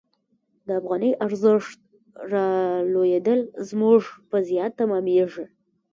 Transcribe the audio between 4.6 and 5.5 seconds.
تمامیږي.